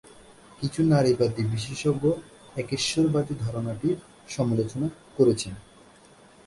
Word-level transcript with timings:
কিছু 0.59 0.81
নারীবাদী 0.85 1.41
বিশেষজ্ঞ 1.53 2.05
একেশ্বরবাদী 2.55 3.33
ধারণাটির 3.43 3.97
সমালোচনা 4.29 4.87
করেছেন। 5.17 5.53